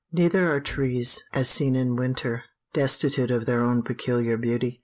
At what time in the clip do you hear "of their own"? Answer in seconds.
3.29-3.83